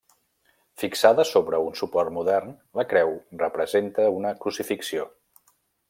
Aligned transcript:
Fixada 0.83 1.25
sobre 1.31 1.59
un 1.65 1.77
suport 1.81 2.15
modern, 2.17 2.55
la 2.81 2.87
creu 2.95 3.15
representa 3.45 4.11
una 4.19 4.37
crucifixió. 4.43 5.11